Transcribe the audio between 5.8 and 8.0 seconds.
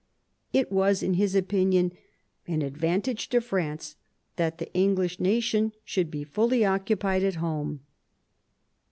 should be fully occupied at home.